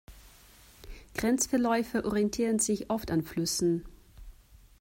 Grenzverläufe 1.13 2.05
orientieren 2.05 2.57
sich 2.57 2.89
oft 2.89 3.11
an 3.11 3.21
Flüssen. 3.21 3.85